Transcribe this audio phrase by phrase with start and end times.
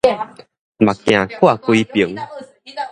[0.79, 2.15] 目鏡掛規爿